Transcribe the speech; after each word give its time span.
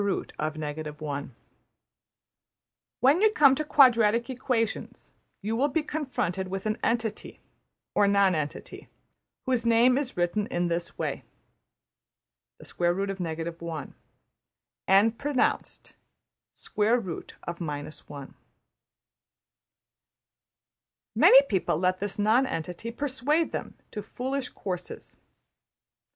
\chapter{$\sqrt{ 0.01 0.97
1}$} 0.97 1.29
When 3.01 3.21
you 3.21 3.29
come 3.29 3.53
to 3.53 3.63
quadratic 3.63 4.31
equations 4.31 5.13
you 5.43 5.55
will 5.55 5.67
be 5.67 5.83
confronted 5.83 6.47
with 6.47 6.65
an 6.65 6.79
entity 6.83 7.39
(or 7.93 8.07
non 8.07 8.33
entity) 8.33 8.89
whose 9.45 9.63
name 9.63 9.99
is 9.99 10.17
written 10.17 10.45
this 10.69 10.97
way 10.97 11.23
$\sqrt{ 12.63 13.13
1}$, 13.15 13.93
and 14.87 15.19
pronounced 15.19 15.93
"square 16.55 16.99
root 16.99 17.35
of 17.43 17.61
minus 17.61 18.09
one." 18.09 18.33
Many 21.15 21.43
people 21.43 21.77
let 21.77 21.99
this 21.99 22.17
nonentity 22.17 22.89
persuade 22.89 23.51
them 23.51 23.75
to 23.91 24.01
foolish 24.01 24.49
courses. 24.49 25.17